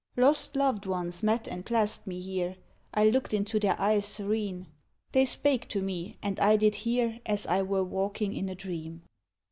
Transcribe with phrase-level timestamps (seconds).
[0.17, 2.55] Lost loved ones met and clasped me here;
[2.91, 4.65] I looked into their eyes serene,
[5.11, 9.03] They spake to me, and I did hear As I were walking in a dream.